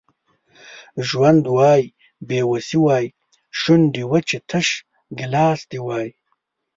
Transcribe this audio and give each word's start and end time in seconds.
ژوند 1.07 1.43
وای 1.57 1.83
بې 2.27 2.39
وسي 2.51 2.77
وای 2.85 3.05
شونډې 3.59 4.03
وچې 4.11 4.39
تش 4.49 4.67
ګیلاس 5.17 5.59
دي 5.69 5.79
وای 5.85 6.09